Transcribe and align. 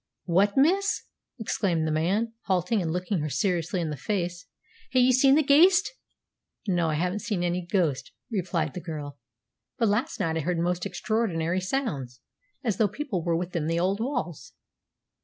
"What, 0.25 0.57
miss!" 0.57 1.03
exclaimed 1.37 1.85
the 1.85 1.91
man, 1.91 2.33
halting 2.45 2.81
and 2.81 2.89
looking 2.91 3.19
her 3.19 3.29
seriously 3.29 3.81
in 3.81 3.91
the 3.91 3.95
face; 3.95 4.47
"ha'e 4.91 4.99
ye 4.99 5.11
seen 5.11 5.35
the 5.35 5.43
ghaist?" 5.43 5.91
"No, 6.67 6.89
I 6.89 6.95
haven't 6.95 7.19
seen 7.21 7.43
any 7.43 7.61
ghost," 7.63 8.11
replied 8.31 8.73
the 8.73 8.81
girl; 8.81 9.19
"but 9.77 9.87
last 9.89 10.19
night 10.19 10.37
I 10.37 10.39
heard 10.39 10.57
most 10.57 10.87
extraordinary 10.87 11.61
sounds, 11.61 12.19
as 12.63 12.77
though 12.77 12.87
people 12.87 13.23
were 13.23 13.35
within 13.37 13.67
the 13.67 13.79
old 13.79 13.99
walls." 13.99 14.53